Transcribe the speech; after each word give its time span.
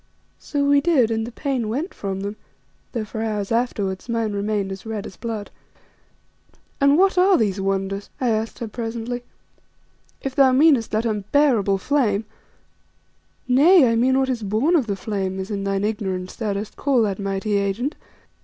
So 0.39 0.65
we 0.67 0.81
did, 0.81 1.11
and 1.11 1.27
the 1.27 1.31
pain 1.31 1.69
went 1.69 1.93
from 1.93 2.21
them, 2.21 2.35
though, 2.91 3.05
for 3.05 3.21
hours 3.21 3.51
afterwards, 3.51 4.09
mine 4.09 4.33
remained 4.33 4.75
red 4.83 5.05
as 5.05 5.15
blood. 5.15 5.51
"And 6.79 6.97
what 6.97 7.19
are 7.19 7.37
these 7.37 7.61
wonders?" 7.61 8.09
I 8.19 8.29
asked 8.29 8.57
her 8.57 8.67
presently. 8.67 9.21
"If 10.19 10.33
thou 10.33 10.53
meanest 10.53 10.89
that 10.89 11.05
unbearable 11.05 11.77
flame" 11.77 12.25
"Nay, 13.47 13.87
I 13.91 13.95
mean 13.95 14.17
what 14.17 14.29
is 14.29 14.41
born 14.41 14.75
of 14.75 14.87
the 14.87 14.95
flame, 14.95 15.39
as, 15.39 15.51
in 15.51 15.65
thine 15.65 15.83
ignorance 15.83 16.35
thou 16.35 16.53
dost 16.53 16.75
call 16.75 17.03
that 17.03 17.19
mighty 17.19 17.57
agent. 17.57 17.93